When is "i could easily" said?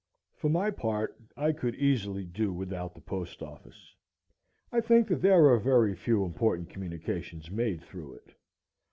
1.37-2.25